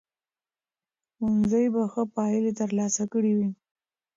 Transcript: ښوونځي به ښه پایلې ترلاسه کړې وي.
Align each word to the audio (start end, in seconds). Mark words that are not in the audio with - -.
ښوونځي 1.15 1.65
به 1.73 1.83
ښه 1.91 2.03
پایلې 2.15 2.51
ترلاسه 2.59 3.03
کړې 3.13 3.31
وي. 3.37 3.49